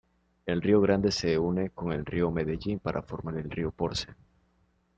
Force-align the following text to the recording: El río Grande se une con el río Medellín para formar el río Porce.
El 0.47 0.63
río 0.63 0.81
Grande 0.81 1.11
se 1.11 1.37
une 1.37 1.69
con 1.69 1.93
el 1.93 2.07
río 2.07 2.31
Medellín 2.31 2.79
para 2.79 3.03
formar 3.03 3.37
el 3.37 3.51
río 3.51 3.69
Porce. 3.69 4.07